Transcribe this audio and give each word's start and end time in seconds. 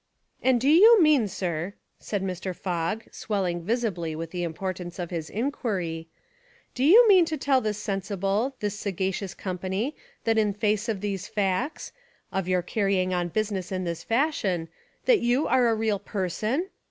"And 0.41 0.59
do 0.59 0.67
you 0.67 0.99
mean, 0.99 1.27
sir," 1.27 1.75
said 1.99 2.23
Mr. 2.23 2.55
Fogg, 2.55 3.03
swelling 3.11 3.61
visibly 3.61 4.15
with 4.15 4.31
the 4.31 4.41
Importance 4.41 4.97
of 4.97 5.11
his 5.11 5.29
in 5.29 5.51
quiry, 5.51 6.07
"do 6.73 6.83
you 6.83 7.07
mean 7.07 7.23
to 7.25 7.37
tell 7.37 7.61
this 7.61 7.77
sensible, 7.77 8.55
this 8.61 8.73
sagacious 8.79 9.35
company 9.35 9.95
that 10.23 10.39
In 10.39 10.53
face 10.55 10.89
of 10.89 11.01
these 11.01 11.27
facts,— 11.27 11.91
of 12.33 12.47
your 12.47 12.63
carrying 12.63 13.13
on 13.13 13.27
business 13.27 13.71
In 13.71 13.83
this 13.83 14.03
fashion, 14.03 14.69
that 15.05 15.19
you 15.19 15.45
are 15.47 15.67
a 15.67 15.75
real 15.75 15.99
person? 15.99 16.69